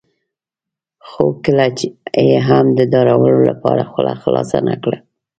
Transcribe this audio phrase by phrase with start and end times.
[1.07, 1.65] خو کله
[2.29, 4.97] یې هم د داړلو لپاره خوله خلاصه نه کړه.